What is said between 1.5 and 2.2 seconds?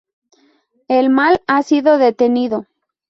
sido